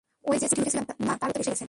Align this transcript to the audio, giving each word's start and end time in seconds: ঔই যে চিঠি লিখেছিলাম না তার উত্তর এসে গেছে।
ঔই 0.29 0.37
যে 0.41 0.47
চিঠি 0.49 0.59
লিখেছিলাম 0.61 0.85
না 1.07 1.13
তার 1.19 1.29
উত্তর 1.29 1.41
এসে 1.41 1.51
গেছে। 1.53 1.59